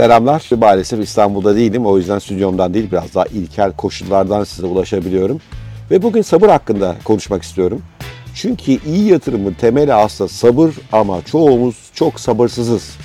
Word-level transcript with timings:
Selamlar. 0.00 0.50
Maalesef 0.60 1.00
İstanbul'da 1.00 1.56
değilim. 1.56 1.86
O 1.86 1.98
yüzden 1.98 2.18
stüdyomdan 2.18 2.74
değil 2.74 2.90
biraz 2.90 3.14
daha 3.14 3.24
ilkel 3.24 3.72
koşullardan 3.72 4.44
size 4.44 4.66
ulaşabiliyorum. 4.66 5.40
Ve 5.90 6.02
bugün 6.02 6.22
sabır 6.22 6.48
hakkında 6.48 6.96
konuşmak 7.04 7.42
istiyorum. 7.42 7.82
Çünkü 8.34 8.72
iyi 8.86 9.08
yatırımın 9.08 9.52
temeli 9.52 9.94
aslında 9.94 10.28
sabır 10.28 10.74
ama 10.92 11.22
çoğumuz 11.22 11.76
çok 11.94 12.20
sabırsızız. 12.20 12.96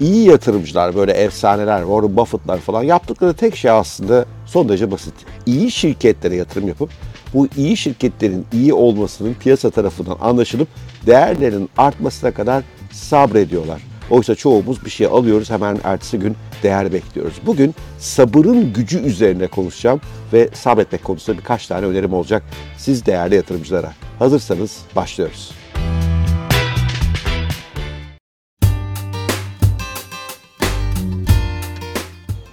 İyi 0.00 0.28
yatırımcılar 0.28 0.96
böyle 0.96 1.12
efsaneler, 1.12 1.80
Warren 1.80 2.16
Buffett'lar 2.16 2.58
falan 2.58 2.82
yaptıkları 2.82 3.34
tek 3.34 3.56
şey 3.56 3.70
aslında 3.70 4.24
son 4.46 4.68
derece 4.68 4.90
basit. 4.90 5.14
İyi 5.46 5.70
şirketlere 5.70 6.36
yatırım 6.36 6.68
yapıp 6.68 6.90
bu 7.34 7.48
iyi 7.56 7.76
şirketlerin 7.76 8.46
iyi 8.52 8.74
olmasının 8.74 9.34
piyasa 9.34 9.70
tarafından 9.70 10.16
anlaşılıp 10.20 10.68
değerlerin 11.06 11.70
artmasına 11.78 12.30
kadar 12.30 12.64
sabrediyorlar. 12.92 13.89
Oysa 14.10 14.34
çoğumuz 14.34 14.84
bir 14.84 14.90
şey 14.90 15.06
alıyoruz 15.06 15.50
hemen 15.50 15.78
ertesi 15.84 16.18
gün 16.18 16.36
değer 16.62 16.92
bekliyoruz. 16.92 17.34
Bugün 17.46 17.74
sabırın 17.98 18.72
gücü 18.72 18.98
üzerine 18.98 19.46
konuşacağım 19.46 20.00
ve 20.32 20.48
sabretmek 20.54 21.04
konusunda 21.04 21.38
birkaç 21.38 21.66
tane 21.66 21.86
önerim 21.86 22.12
olacak 22.12 22.42
siz 22.78 23.06
değerli 23.06 23.34
yatırımcılara. 23.34 23.92
Hazırsanız 24.18 24.78
başlıyoruz. 24.96 25.50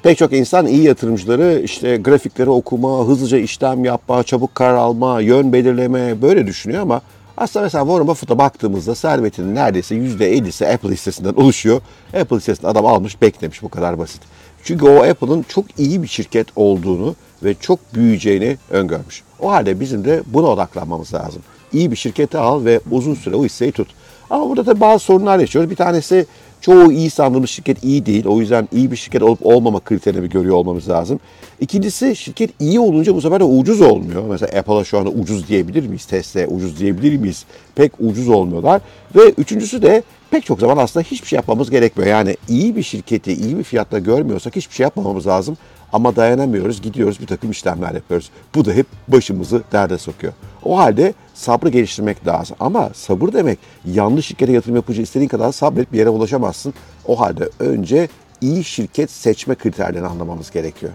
Pek 0.03 0.17
çok 0.17 0.33
insan 0.33 0.67
iyi 0.67 0.83
yatırımcıları 0.83 1.61
işte 1.63 1.97
grafikleri 1.97 2.49
okuma, 2.49 3.05
hızlıca 3.07 3.37
işlem 3.37 3.85
yapma, 3.85 4.23
çabuk 4.23 4.55
karar 4.55 4.75
alma, 4.75 5.21
yön 5.21 5.53
belirleme 5.53 6.21
böyle 6.21 6.47
düşünüyor 6.47 6.81
ama 6.81 7.01
aslında 7.37 7.63
mesela 7.63 7.85
Warren 7.85 8.07
Buffett'a 8.07 8.37
baktığımızda 8.37 8.95
servetinin 8.95 9.55
neredeyse 9.55 9.95
%50'si 9.95 10.73
Apple 10.73 10.89
hissesinden 10.89 11.33
oluşuyor. 11.33 11.81
Apple 12.21 12.37
hissesini 12.37 12.69
adam 12.69 12.85
almış 12.85 13.21
beklemiş 13.21 13.63
bu 13.63 13.69
kadar 13.69 13.99
basit. 13.99 14.21
Çünkü 14.63 14.85
o 14.85 15.03
Apple'ın 15.03 15.45
çok 15.49 15.79
iyi 15.79 16.03
bir 16.03 16.07
şirket 16.07 16.47
olduğunu 16.55 17.15
ve 17.43 17.53
çok 17.53 17.79
büyüyeceğini 17.93 18.57
öngörmüş. 18.69 19.23
O 19.39 19.51
halde 19.51 19.79
bizim 19.79 20.05
de 20.05 20.23
buna 20.25 20.47
odaklanmamız 20.47 21.13
lazım. 21.13 21.41
İyi 21.73 21.91
bir 21.91 21.95
şirketi 21.95 22.37
al 22.37 22.65
ve 22.65 22.79
uzun 22.91 23.15
süre 23.15 23.35
o 23.35 23.45
hisseyi 23.45 23.71
tut. 23.71 23.87
Ama 24.29 24.49
burada 24.49 24.65
da 24.65 24.79
bazı 24.79 25.03
sorunlar 25.03 25.39
yaşıyoruz. 25.39 25.69
Bir 25.69 25.75
tanesi 25.75 26.25
çoğu 26.61 26.91
iyi 26.91 27.09
sandığımız 27.09 27.49
şirket 27.49 27.83
iyi 27.83 28.05
değil. 28.05 28.25
O 28.25 28.39
yüzden 28.39 28.67
iyi 28.71 28.91
bir 28.91 28.95
şirket 28.95 29.21
olup 29.21 29.45
olmama 29.45 29.79
kriterini 29.79 30.23
bir 30.23 30.29
görüyor 30.29 30.55
olmamız 30.55 30.89
lazım. 30.89 31.19
İkincisi 31.59 32.15
şirket 32.15 32.49
iyi 32.59 32.79
olunca 32.79 33.15
bu 33.15 33.21
sefer 33.21 33.39
de 33.39 33.43
ucuz 33.43 33.81
olmuyor. 33.81 34.23
Mesela 34.29 34.59
Apple'a 34.59 34.83
şu 34.83 34.97
anda 34.99 35.09
ucuz 35.09 35.47
diyebilir 35.47 35.87
miyiz? 35.87 36.05
Tesla'ya 36.05 36.47
ucuz 36.47 36.79
diyebilir 36.79 37.17
miyiz? 37.17 37.45
Pek 37.75 37.91
ucuz 37.99 38.29
olmuyorlar. 38.29 38.81
Ve 39.15 39.29
üçüncüsü 39.37 39.81
de 39.81 40.03
pek 40.31 40.45
çok 40.45 40.59
zaman 40.59 40.77
aslında 40.77 41.03
hiçbir 41.03 41.27
şey 41.27 41.37
yapmamız 41.37 41.69
gerekmiyor. 41.69 42.09
Yani 42.11 42.37
iyi 42.49 42.75
bir 42.75 42.83
şirketi 42.83 43.33
iyi 43.33 43.57
bir 43.57 43.63
fiyatla 43.63 43.99
görmüyorsak 43.99 44.55
hiçbir 44.55 44.75
şey 44.75 44.83
yapmamamız 44.83 45.27
lazım. 45.27 45.57
Ama 45.93 46.15
dayanamıyoruz, 46.15 46.81
gidiyoruz 46.81 47.19
bir 47.19 47.27
takım 47.27 47.51
işlemler 47.51 47.93
yapıyoruz. 47.93 48.29
Bu 48.55 48.65
da 48.65 48.71
hep 48.71 48.85
başımızı 49.07 49.63
derde 49.71 49.97
sokuyor. 49.97 50.33
O 50.63 50.77
halde 50.77 51.13
sabrı 51.33 51.69
geliştirmek 51.69 52.27
lazım. 52.27 52.55
Ama 52.59 52.89
sabır 52.93 53.33
demek 53.33 53.59
yanlış 53.85 54.25
şirkete 54.25 54.51
yatırım 54.51 54.75
yapıcı 54.75 55.01
istediğin 55.01 55.29
kadar 55.29 55.51
sabret 55.51 55.93
bir 55.93 55.97
yere 55.97 56.09
ulaşamazsın. 56.09 56.73
O 57.05 57.19
halde 57.19 57.49
önce 57.59 58.07
iyi 58.41 58.63
şirket 58.63 59.11
seçme 59.11 59.55
kriterlerini 59.55 60.07
anlamamız 60.07 60.51
gerekiyor. 60.51 60.91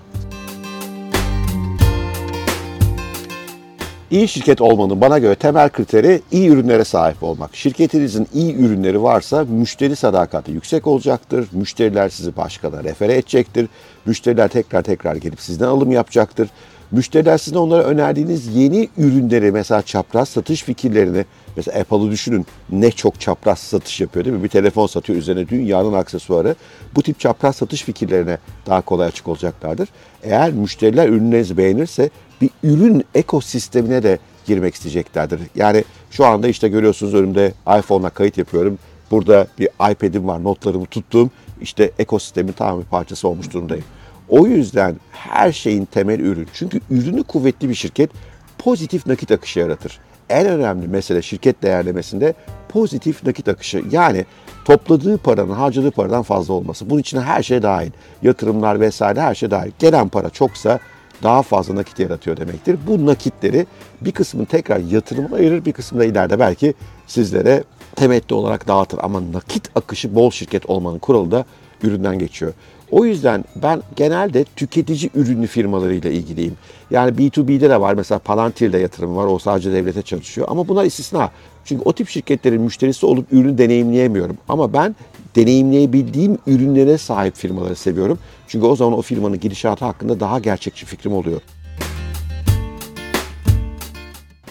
İyi 4.12 4.28
şirket 4.28 4.60
olmanın 4.60 5.00
bana 5.00 5.18
göre 5.18 5.34
temel 5.34 5.68
kriteri 5.68 6.22
iyi 6.32 6.48
ürünlere 6.48 6.84
sahip 6.84 7.22
olmak. 7.22 7.56
Şirketinizin 7.56 8.28
iyi 8.34 8.56
ürünleri 8.56 9.02
varsa 9.02 9.44
müşteri 9.44 9.96
sadakati 9.96 10.52
yüksek 10.52 10.86
olacaktır. 10.86 11.48
Müşteriler 11.52 12.08
sizi 12.08 12.36
başkana 12.36 12.84
refere 12.84 13.14
edecektir. 13.14 13.68
Müşteriler 14.06 14.48
tekrar 14.48 14.82
tekrar 14.82 15.16
gelip 15.16 15.40
sizden 15.40 15.66
alım 15.66 15.92
yapacaktır. 15.92 16.48
Müşteriler 16.92 17.38
sizin 17.38 17.56
onlara 17.56 17.82
önerdiğiniz 17.82 18.56
yeni 18.56 18.88
ürünleri 18.98 19.52
mesela 19.52 19.82
çapraz 19.82 20.28
satış 20.28 20.62
fikirlerini 20.62 21.24
mesela 21.56 21.80
Apple'ı 21.80 22.10
düşünün 22.10 22.46
ne 22.70 22.90
çok 22.90 23.20
çapraz 23.20 23.58
satış 23.58 24.00
yapıyor 24.00 24.24
değil 24.24 24.36
mi? 24.36 24.44
Bir 24.44 24.48
telefon 24.48 24.86
satıyor 24.86 25.18
üzerine 25.18 25.48
dünyanın 25.48 25.92
aksesuarı. 25.92 26.54
Bu 26.94 27.02
tip 27.02 27.20
çapraz 27.20 27.56
satış 27.56 27.82
fikirlerine 27.82 28.38
daha 28.66 28.80
kolay 28.80 29.08
açık 29.08 29.28
olacaklardır. 29.28 29.88
Eğer 30.22 30.52
müşteriler 30.52 31.08
ürünlerinizi 31.08 31.56
beğenirse 31.56 32.10
bir 32.40 32.50
ürün 32.62 33.04
ekosistemine 33.14 34.02
de 34.02 34.18
girmek 34.46 34.74
isteyeceklerdir. 34.74 35.40
Yani 35.54 35.84
şu 36.10 36.26
anda 36.26 36.48
işte 36.48 36.68
görüyorsunuz 36.68 37.14
önümde 37.14 37.52
iPhone'la 37.78 38.10
kayıt 38.10 38.38
yapıyorum. 38.38 38.78
Burada 39.10 39.46
bir 39.58 39.68
iPad'im 39.90 40.28
var, 40.28 40.44
notlarımı 40.44 40.86
tuttuğum 40.86 41.30
işte 41.60 41.90
ekosistemin 41.98 42.52
tamam 42.52 42.80
bir 42.80 42.86
parçası 42.86 43.28
olmuş 43.28 43.52
durumdayım. 43.52 43.84
O 44.32 44.46
yüzden 44.46 44.96
her 45.10 45.52
şeyin 45.52 45.84
temel 45.84 46.20
ürün. 46.20 46.48
Çünkü 46.52 46.80
ürünü 46.90 47.22
kuvvetli 47.22 47.68
bir 47.68 47.74
şirket 47.74 48.10
pozitif 48.58 49.06
nakit 49.06 49.30
akışı 49.30 49.58
yaratır. 49.60 49.98
En 50.28 50.46
önemli 50.46 50.88
mesele 50.88 51.22
şirket 51.22 51.62
değerlemesinde 51.62 52.34
pozitif 52.68 53.26
nakit 53.26 53.48
akışı. 53.48 53.82
Yani 53.90 54.24
topladığı 54.64 55.18
paranın 55.18 55.52
harcadığı 55.52 55.90
paradan 55.90 56.22
fazla 56.22 56.54
olması. 56.54 56.90
Bunun 56.90 57.00
içine 57.00 57.20
her 57.20 57.42
şey 57.42 57.62
dahil. 57.62 57.90
Yatırımlar 58.22 58.80
vesaire 58.80 59.20
her 59.20 59.34
şey 59.34 59.50
dahil. 59.50 59.70
Gelen 59.78 60.08
para 60.08 60.30
çoksa 60.30 60.78
daha 61.22 61.42
fazla 61.42 61.74
nakit 61.74 61.98
yaratıyor 61.98 62.36
demektir. 62.36 62.78
Bu 62.86 63.06
nakitleri 63.06 63.66
bir 64.00 64.12
kısmını 64.12 64.46
tekrar 64.46 64.78
yatırıma 64.78 65.36
ayırır, 65.36 65.64
bir 65.64 65.72
kısmını 65.72 66.02
da 66.02 66.06
ileride 66.06 66.38
belki 66.38 66.74
sizlere 67.06 67.64
temettü 67.96 68.34
olarak 68.34 68.68
dağıtır. 68.68 68.98
Ama 69.02 69.32
nakit 69.32 69.70
akışı 69.74 70.14
bol 70.14 70.30
şirket 70.30 70.70
olmanın 70.70 70.98
kuralı 70.98 71.30
da 71.30 71.44
üründen 71.82 72.18
geçiyor. 72.18 72.52
O 72.92 73.04
yüzden 73.04 73.44
ben 73.62 73.82
genelde 73.96 74.44
tüketici 74.44 75.10
ürünlü 75.14 75.46
firmalarıyla 75.46 76.10
ilgiliyim. 76.10 76.56
Yani 76.90 77.10
B2B'de 77.10 77.70
de 77.70 77.80
var 77.80 77.94
mesela 77.94 78.18
Palantir'de 78.18 78.78
yatırım 78.78 79.16
var. 79.16 79.26
O 79.26 79.38
sadece 79.38 79.72
devlete 79.72 80.02
çalışıyor. 80.02 80.46
Ama 80.50 80.68
bunlar 80.68 80.84
istisna. 80.84 81.30
Çünkü 81.64 81.82
o 81.84 81.92
tip 81.92 82.08
şirketlerin 82.08 82.62
müşterisi 82.62 83.06
olup 83.06 83.32
ürünü 83.32 83.58
deneyimleyemiyorum. 83.58 84.38
Ama 84.48 84.72
ben 84.72 84.96
deneyimleyebildiğim 85.36 86.38
ürünlere 86.46 86.98
sahip 86.98 87.36
firmaları 87.36 87.76
seviyorum. 87.76 88.18
Çünkü 88.48 88.66
o 88.66 88.76
zaman 88.76 88.98
o 88.98 89.02
firmanın 89.02 89.40
gidişatı 89.40 89.84
hakkında 89.84 90.20
daha 90.20 90.38
gerçekçi 90.38 90.86
fikrim 90.86 91.12
oluyor. 91.12 91.40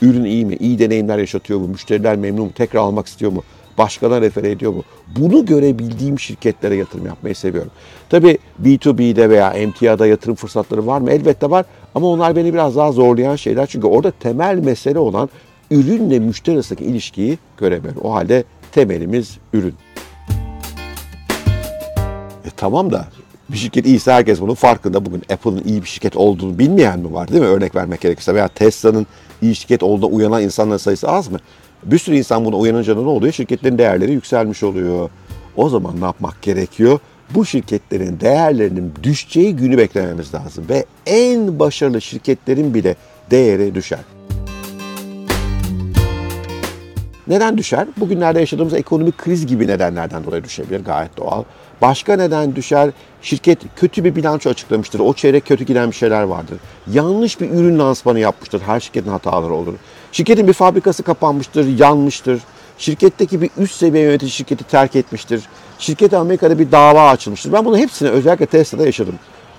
Ürün 0.02 0.24
iyi 0.24 0.46
mi? 0.46 0.56
İyi 0.56 0.80
deneyimler 0.80 1.18
yaşatıyor 1.18 1.60
mu? 1.60 1.68
Müşteriler 1.68 2.16
memnun 2.16 2.46
mu? 2.46 2.52
Tekrar 2.56 2.80
almak 2.80 3.08
istiyor 3.08 3.32
mu? 3.32 3.44
Başkana 3.78 4.22
refere 4.22 4.52
ediyor 4.52 4.74
mu? 4.74 4.84
Bunu 5.20 5.46
görebildiğim 5.46 6.20
şirketlere 6.20 6.76
yatırım 6.76 7.06
yapmayı 7.06 7.36
seviyorum. 7.36 7.72
Tabii 8.10 8.38
B2B'de 8.64 9.30
veya 9.30 9.54
MTA'da 9.68 10.08
yatırım 10.08 10.36
fırsatları 10.36 10.88
var 10.88 11.02
mı? 11.02 11.12
Elbette 11.12 11.50
var. 11.50 11.66
Ama 11.96 12.08
onlar 12.08 12.36
beni 12.36 12.54
biraz 12.54 12.76
daha 12.76 12.92
zorlayan 12.92 13.36
şeyler. 13.36 13.66
Çünkü 13.66 13.88
orada 13.88 14.12
temel 14.12 14.58
mesele 14.58 15.00
olan 15.00 15.30
ürünle 15.72 16.20
müşteri 16.20 16.56
arasındaki 16.56 16.86
ilişkiyi 16.86 17.38
göremiyorum. 17.58 18.02
O 18.04 18.14
halde 18.14 18.44
temelimiz 18.72 19.38
ürün. 19.54 19.76
E 22.46 22.50
tamam 22.58 22.92
da 22.92 23.08
bir 23.50 23.58
şirket 23.58 23.86
iyiyse 23.86 24.12
herkes 24.12 24.42
bunun 24.42 24.54
farkında. 24.54 25.06
Bugün 25.06 25.24
Apple'ın 25.34 25.64
iyi 25.66 25.82
bir 25.82 25.88
şirket 25.88 26.18
olduğunu 26.18 26.60
bilmeyen 26.60 27.00
mi 27.00 27.14
var 27.14 27.28
değil 27.28 27.42
mi? 27.42 27.48
Örnek 27.48 27.76
vermek 27.76 28.02
gerekirse 28.02 28.34
veya 28.36 28.48
Tesla'nın 28.48 29.08
iyi 29.42 29.56
şirket 29.56 29.84
olduğuna 29.84 30.10
uyanan 30.10 30.44
insanların 30.44 30.78
sayısı 30.78 31.10
az 31.10 31.32
mı? 31.32 31.40
Bir 31.84 31.98
sürü 31.98 32.16
insan 32.16 32.46
buna 32.46 32.56
uyanınca 32.56 32.96
ne 32.96 33.00
oluyor? 33.00 33.34
Şirketlerin 33.34 33.78
değerleri 33.78 34.12
yükselmiş 34.12 34.64
oluyor. 34.64 35.10
O 35.56 35.70
zaman 35.70 36.02
ne 36.02 36.06
yapmak 36.06 36.42
gerekiyor? 36.42 37.00
Bu 37.36 37.46
şirketlerin 37.46 38.20
değerlerinin 38.20 38.94
düşeceği 39.04 39.56
günü 39.56 39.78
beklememiz 39.78 40.34
lazım. 40.34 40.66
Ve 40.70 40.86
en 41.06 41.60
başarılı 41.60 42.02
şirketlerin 42.02 42.74
bile 42.74 42.96
değeri 43.32 43.76
düşer. 43.76 44.00
Neden 47.28 47.58
düşer? 47.58 47.88
Bugünlerde 47.98 48.40
yaşadığımız 48.40 48.74
ekonomik 48.74 49.18
kriz 49.18 49.48
gibi 49.48 49.68
nedenlerden 49.68 50.24
dolayı 50.24 50.44
düşebilir. 50.44 50.86
Gayet 50.86 51.18
doğal. 51.18 51.44
Başka 51.82 52.16
neden 52.16 52.56
düşer? 52.56 52.90
Şirket 53.22 53.60
kötü 53.76 54.04
bir 54.04 54.16
bilanço 54.16 54.50
açıklamıştır. 54.50 55.00
O 55.00 55.14
çeyrek 55.14 55.46
kötü 55.46 55.64
giden 55.64 55.92
bir 55.92 55.96
şeyler 55.96 56.24
vardır. 56.24 56.58
Yanlış 56.94 57.42
bir 57.42 57.50
ürün 57.50 57.80
lansmanı 57.80 58.20
yapmıştır. 58.20 58.62
Her 58.62 58.80
şirketin 58.80 59.10
hataları 59.10 59.54
olur. 59.54 59.74
Şirketin 60.12 60.48
bir 60.48 60.54
fabrikası 60.54 61.04
kapanmıştır, 61.04 61.80
yanmıştır. 61.80 62.42
Şirketteki 62.78 63.42
bir 63.42 63.50
üst 63.58 63.76
seviye 63.76 64.04
yönetici 64.04 64.32
şirketi 64.32 64.64
terk 64.64 64.96
etmiştir. 64.96 65.44
Şirket 65.80 66.14
Amerika'da 66.14 66.60
bir 66.60 66.72
dava 66.72 67.10
açılmıştır. 67.10 67.54
Ben 67.54 67.66
bunu 67.66 67.78
hepsini 67.78 68.10
özellikle 68.10 68.46
Tesla'da 68.46 68.86
yaşadım. 68.86 69.16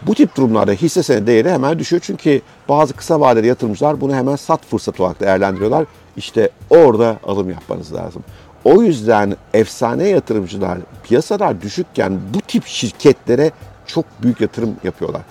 Bu 0.07 0.15
tip 0.15 0.37
durumlarda 0.37 0.73
hisse 0.73 1.03
senedi 1.03 1.27
değeri 1.27 1.51
hemen 1.51 1.79
düşüyor 1.79 2.03
çünkü 2.05 2.41
bazı 2.69 2.95
kısa 2.95 3.21
vadeli 3.21 3.47
yatırımcılar 3.47 4.01
bunu 4.01 4.15
hemen 4.15 4.37
sat 4.37 4.67
fırsatı 4.67 5.03
olarak 5.03 5.21
değerlendiriyorlar. 5.21 5.87
İşte 6.17 6.51
orada 6.71 7.17
alım 7.27 7.51
yapmanız 7.51 7.95
lazım. 7.95 8.25
O 8.65 8.83
yüzden 8.83 9.37
efsane 9.55 10.09
yatırımcılar 10.09 10.79
piyasalar 11.05 11.63
düşükken 11.63 12.21
bu 12.35 12.41
tip 12.41 12.67
şirketlere 12.67 13.51
çok 13.87 14.05
büyük 14.23 14.41
yatırım 14.41 14.77
yapıyorlar. 14.85 15.23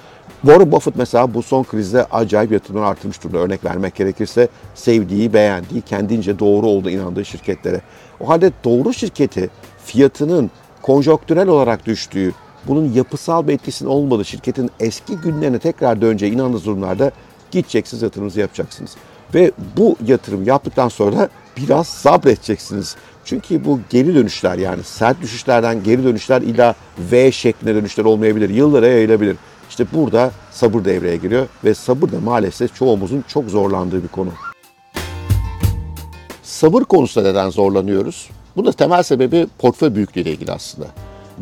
Warren 0.42 0.72
Buffett 0.72 0.96
mesela 0.96 1.34
bu 1.34 1.44
son 1.44 1.64
krizde 1.64 2.06
acayip 2.06 2.52
yatırımları 2.52 2.86
artırmış 2.88 3.24
durumda. 3.24 3.38
Örnek 3.38 3.66
vermek 3.66 3.96
gerekirse 3.96 4.48
sevdiği, 4.76 5.34
beğendiği, 5.34 5.82
kendince 5.82 6.40
doğru 6.40 6.68
olduğu 6.68 6.90
inandığı 6.90 7.26
şirketlere. 7.26 7.82
O 8.20 8.30
halde 8.30 8.52
doğru 8.64 8.94
şirketi 8.94 9.50
fiyatının 9.86 10.52
konjonktürel 10.82 11.48
olarak 11.48 11.86
düştüğü 11.86 12.34
bunun 12.68 12.94
yapısal 12.94 13.48
bir 13.48 13.54
etkisinin 13.54 13.90
olmadığı 13.90 14.26
şirketin 14.26 14.70
eski 14.80 15.16
günlerine 15.16 15.60
tekrar 15.60 16.02
döneceği 16.02 16.34
inandığınız 16.34 16.66
durumlarda 16.66 17.12
gideceksiniz 17.52 18.04
yatırımınızı 18.04 18.40
yapacaksınız. 18.40 18.96
Ve 19.34 19.52
bu 19.78 19.96
yatırım 20.06 20.44
yaptıktan 20.44 20.90
sonra 20.90 21.30
biraz 21.58 21.88
sabredeceksiniz. 21.88 22.96
Çünkü 23.26 23.66
bu 23.66 23.80
geri 23.90 24.16
dönüşler 24.16 24.58
yani 24.58 24.84
sert 24.84 25.22
düşüşlerden 25.22 25.84
geri 25.84 26.04
dönüşler 26.04 26.42
illa 26.42 26.76
V 27.12 27.32
şeklinde 27.32 27.76
dönüşler 27.76 28.06
olmayabilir. 28.06 28.50
Yıllara 28.50 28.88
yayılabilir. 28.88 29.38
İşte 29.72 29.86
burada 29.94 30.32
sabır 30.52 30.86
devreye 30.86 31.18
giriyor 31.18 31.48
ve 31.64 31.74
sabır 31.74 32.12
da 32.12 32.20
maalesef 32.20 32.76
çoğumuzun 32.76 33.24
çok 33.28 33.50
zorlandığı 33.50 34.04
bir 34.04 34.08
konu. 34.08 34.30
Sabır 36.44 36.84
konusunda 36.84 37.28
neden 37.28 37.50
zorlanıyoruz? 37.50 38.30
Bunun 38.56 38.72
temel 38.72 39.04
sebebi 39.04 39.48
portföy 39.60 39.96
büyüklüğüyle 39.96 40.32
ilgili 40.32 40.52
aslında. 40.52 40.88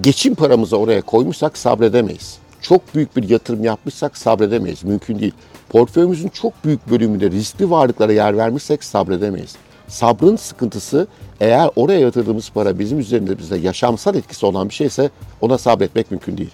Geçim 0.02 0.36
paramızı 0.36 0.78
oraya 0.78 1.02
koymuşsak 1.02 1.58
sabredemeyiz. 1.58 2.38
Çok 2.62 2.96
büyük 2.96 3.18
bir 3.18 3.30
yatırım 3.30 3.64
yapmışsak 3.64 4.18
sabredemeyiz. 4.18 4.84
Mümkün 4.84 5.20
değil. 5.20 5.34
Portföyümüzün 5.70 6.30
çok 6.30 6.66
büyük 6.66 6.92
bölümünde 6.92 7.31
riskli 7.31 7.70
varlıklara 7.70 8.14
yer 8.14 8.38
vermişsek 8.38 8.84
sabredemeyiz. 8.84 9.56
Sabrın 9.88 10.36
sıkıntısı 10.36 11.08
eğer 11.40 11.70
oraya 11.76 12.00
yatırdığımız 12.00 12.50
para 12.50 12.80
bizim 12.80 13.00
üzerinde 13.00 13.38
bize 13.38 13.58
yaşamsal 13.58 14.16
etkisi 14.16 14.46
olan 14.46 14.70
bir 14.70 14.74
şeyse 14.74 15.10
ona 15.42 15.58
sabretmek 15.58 16.12
mümkün 16.12 16.38
değil. 16.38 16.52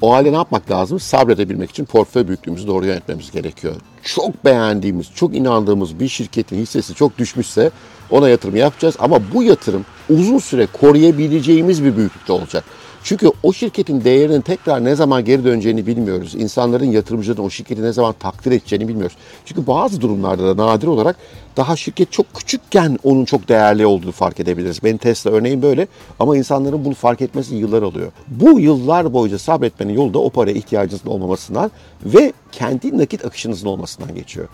O 0.00 0.12
halde 0.12 0.32
ne 0.32 0.36
yapmak 0.36 0.70
lazım? 0.70 1.00
Sabredebilmek 1.00 1.70
için 1.70 1.84
portföy 1.84 2.26
büyüklüğümüzü 2.26 2.66
doğru 2.66 2.86
yönetmemiz 2.86 3.30
gerekiyor. 3.30 3.74
Çok 4.02 4.44
beğendiğimiz, 4.44 5.06
çok 5.14 5.36
inandığımız 5.36 6.00
bir 6.00 6.08
şirketin 6.08 6.56
hissesi 6.56 6.94
çok 6.94 7.18
düşmüşse 7.18 7.70
ona 8.10 8.28
yatırım 8.28 8.56
yapacağız. 8.56 8.96
Ama 8.98 9.20
bu 9.34 9.42
yatırım 9.42 9.84
uzun 10.10 10.38
süre 10.38 10.66
koruyabileceğimiz 10.80 11.84
bir 11.84 11.96
büyüklükte 11.96 12.32
olacak. 12.32 12.64
Çünkü 13.02 13.30
o 13.42 13.52
şirketin 13.52 14.04
değerinin 14.04 14.40
tekrar 14.40 14.84
ne 14.84 14.94
zaman 14.94 15.24
geri 15.24 15.44
döneceğini 15.44 15.86
bilmiyoruz. 15.86 16.34
İnsanların, 16.34 16.84
yatırımcıların 16.84 17.42
o 17.42 17.50
şirketi 17.50 17.82
ne 17.82 17.92
zaman 17.92 18.14
takdir 18.18 18.52
edeceğini 18.52 18.88
bilmiyoruz. 18.88 19.16
Çünkü 19.44 19.66
bazı 19.66 20.00
durumlarda 20.00 20.58
da 20.58 20.66
nadir 20.66 20.86
olarak 20.86 21.16
daha 21.56 21.76
şirket 21.76 22.12
çok 22.12 22.34
küçükken 22.34 22.98
onun 23.04 23.24
çok 23.24 23.48
değerli 23.48 23.86
olduğunu 23.86 24.12
fark 24.12 24.40
edebiliriz. 24.40 24.84
Benim 24.84 24.98
Tesla 24.98 25.30
örneğin 25.30 25.62
böyle 25.62 25.86
ama 26.20 26.36
insanların 26.36 26.84
bunu 26.84 26.94
fark 26.94 27.20
etmesi 27.20 27.54
yıllar 27.54 27.82
alıyor. 27.82 28.12
Bu 28.28 28.60
yıllar 28.60 29.12
boyunca 29.12 29.38
sabretmenin 29.38 29.92
yolu 29.92 30.14
da 30.14 30.18
o 30.18 30.30
paraya 30.30 30.56
ihtiyacınızın 30.56 31.08
olmamasından 31.08 31.70
ve 32.04 32.32
kendi 32.52 32.98
nakit 32.98 33.24
akışınızın 33.24 33.66
olmasından 33.66 34.14
geçiyor. 34.14 34.48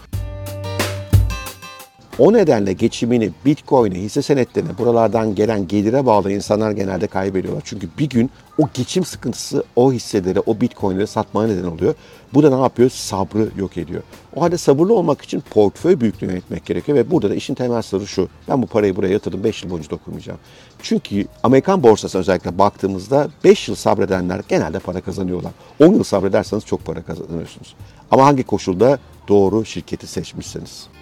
O 2.19 2.32
nedenle 2.32 2.72
geçimini 2.72 3.31
Bitcoin'e, 3.44 3.94
hisse 3.94 4.22
senetlerine, 4.22 4.78
buralardan 4.78 5.34
gelen 5.34 5.69
gelire 5.69 6.06
bağlı 6.06 6.32
insanlar 6.32 6.70
genelde 6.70 7.06
kaybediyorlar. 7.06 7.62
Çünkü 7.64 7.88
bir 7.99 8.08
gün 8.08 8.31
o 8.58 8.69
geçim 8.75 9.05
sıkıntısı 9.05 9.64
o 9.76 9.93
hisseleri, 9.93 10.40
o 10.40 10.61
Bitcoin'leri 10.61 11.06
satmaya 11.06 11.49
neden 11.49 11.64
oluyor. 11.64 11.94
Bu 12.34 12.43
da 12.43 12.56
ne 12.56 12.62
yapıyor? 12.62 12.90
Sabrı 12.90 13.49
yok 13.56 13.76
ediyor. 13.76 14.02
O 14.37 14.43
halde 14.43 14.58
sabırlı 14.58 14.94
olmak 14.94 15.22
için 15.22 15.43
portföy 15.50 16.00
büyüklüğünü 16.00 16.31
yönetmek 16.31 16.66
gerekiyor 16.66 16.99
ve 16.99 17.11
burada 17.11 17.31
da 17.31 17.34
işin 17.34 17.55
temel 17.55 17.82
sırrı 17.82 18.06
şu. 18.06 18.28
Ben 18.49 18.62
bu 18.62 18.67
parayı 18.67 18.96
buraya 18.96 19.12
yatırdım 19.12 19.44
5 19.44 19.62
yıl 19.62 19.70
boyunca 19.70 19.90
dokunmayacağım. 19.90 20.38
Çünkü 20.82 21.26
Amerikan 21.43 21.82
borsasına 21.82 22.20
özellikle 22.20 22.58
baktığımızda 22.58 23.28
5 23.44 23.69
yıl 23.69 23.75
sabredenler 23.75 24.40
genelde 24.49 24.78
para 24.78 25.00
kazanıyorlar. 25.00 25.52
10 25.81 25.94
yıl 25.94 26.05
sabrederseniz 26.05 26.64
çok 26.64 26.84
para 26.84 27.02
kazanıyorsunuz. 27.02 27.75
Ama 28.10 28.26
hangi 28.26 28.43
koşulda 28.43 28.99
doğru 29.28 29.64
şirketi 29.64 30.06
seçmişseniz. 30.06 30.94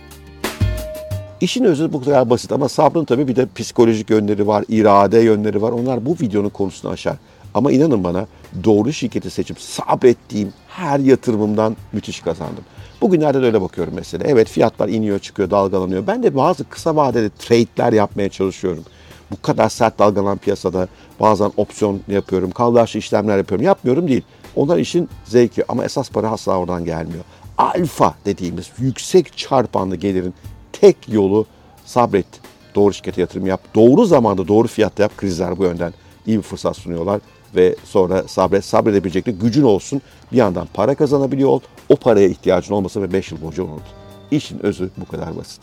İşin 1.43 1.65
özü 1.65 1.93
bu 1.93 2.05
kadar 2.05 2.31
basit 2.31 2.53
ama 2.53 2.69
sabrın 2.69 3.05
tabii 3.05 3.29
bir 3.29 3.37
de 3.37 3.47
psikolojik 3.57 4.11
yönleri 4.11 4.47
var, 4.47 4.65
irade 4.69 5.19
yönleri 5.19 5.63
var. 5.63 5.73
Onlar 5.73 6.07
bu 6.07 6.17
videonun 6.21 6.49
konusunu 6.49 6.91
aşar. 6.91 7.17
Ama 7.55 7.73
inanın 7.73 8.05
bana 8.05 8.27
doğru 8.65 8.93
şirketi 8.93 9.31
seçip 9.31 9.61
sabrettiğim 9.61 10.53
her 10.69 10.99
yatırımımdan 10.99 11.77
müthiş 11.93 12.21
kazandım. 12.21 12.65
Bugünlerde 13.01 13.43
de 13.43 13.47
öyle 13.47 13.61
bakıyorum 13.61 13.95
mesela. 13.97 14.25
Evet 14.29 14.49
fiyatlar 14.49 14.89
iniyor 14.89 15.19
çıkıyor 15.19 15.51
dalgalanıyor. 15.51 16.07
Ben 16.07 16.23
de 16.23 16.37
bazı 16.37 16.65
kısa 16.65 16.97
vadeli 16.97 17.31
trade'ler 17.31 17.93
yapmaya 17.93 18.29
çalışıyorum. 18.29 18.85
Bu 19.31 19.43
kadar 19.43 19.69
sert 19.69 19.99
dalgalanan 19.99 20.39
piyasada 20.39 20.89
bazen 21.21 21.53
opsiyon 21.57 22.01
yapıyorum, 22.09 22.51
kaldıraçlı 22.51 22.99
işlemler 22.99 23.39
yapıyorum. 23.39 23.67
Yapmıyorum 23.67 24.09
değil. 24.09 24.23
Onlar 24.57 24.79
işin 24.79 25.09
zevki 25.25 25.65
ama 25.69 25.85
esas 25.85 26.11
para 26.11 26.31
asla 26.31 26.59
oradan 26.59 26.85
gelmiyor. 26.85 27.25
Alfa 27.59 28.15
dediğimiz 28.25 28.71
yüksek 28.79 29.37
çarpanlı 29.39 29.97
gelirin 29.97 30.35
tek 30.83 30.97
yolu 31.09 31.47
sabret. 31.85 32.27
Doğru 32.75 32.93
şirkete 32.93 33.21
yatırım 33.21 33.47
yap. 33.47 33.61
Doğru 33.75 34.05
zamanda 34.05 34.49
doğru 34.49 34.69
fiyatta 34.69 35.03
yap. 35.03 35.13
Krizler 35.17 35.59
bu 35.59 35.65
yönden 35.65 35.93
iyi 36.27 36.39
bir 36.39 36.43
fırsat 36.43 36.77
sunuyorlar. 36.77 37.21
Ve 37.57 37.77
sonra 37.85 38.29
sabret, 38.29 38.65
sabredebilecek 38.65 39.41
gücün 39.41 39.63
olsun. 39.63 40.03
Bir 40.33 40.37
yandan 40.37 40.69
para 40.75 40.95
kazanabiliyor 40.95 41.49
ol. 41.49 41.61
O 41.89 41.97
paraya 41.97 42.29
ihtiyacın 42.29 42.75
olmasa 42.75 43.03
ve 43.03 43.13
5 43.13 43.33
yıl 43.33 43.41
boyunca 43.41 43.63
unut. 43.63 43.83
İşin 44.31 44.67
özü 44.67 44.91
bu 44.97 45.05
kadar 45.05 45.37
basit. 45.37 45.63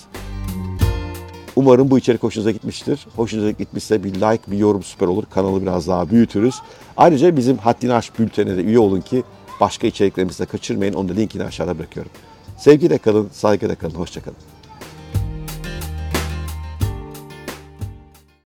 Umarım 1.56 1.92
bu 1.92 1.98
içerik 1.98 2.24
hoşunuza 2.24 2.52
gitmiştir. 2.52 3.08
Hoşunuza 3.16 3.52
gitmişse 3.52 4.04
bir 4.04 4.14
like, 4.14 4.52
bir 4.52 4.58
yorum 4.58 4.84
süper 4.84 5.08
olur. 5.08 5.24
Kanalı 5.30 5.62
biraz 5.62 5.88
daha 5.88 6.10
büyütürüz. 6.10 6.56
Ayrıca 6.98 7.38
bizim 7.38 7.58
Haddini 7.58 7.94
Aş 7.94 8.20
bültenine 8.20 8.58
de 8.58 8.62
üye 8.62 8.80
olun 8.80 9.02
ki 9.02 9.24
başka 9.62 9.88
içeriklerimizi 9.88 10.40
de 10.40 10.46
kaçırmayın. 10.46 10.94
Onun 10.94 11.10
da 11.10 11.14
linkini 11.14 11.44
aşağıda 11.44 11.80
bırakıyorum. 11.80 12.12
Sevgiyle 12.58 12.98
kalın, 12.98 13.30
saygıyla 13.32 13.76
kalın, 13.76 13.96
hoşçakalın. 13.96 14.59